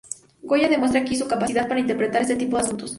[0.41, 2.89] Goya demuestra aquí su capacidad para interpretar este tipo de asuntos.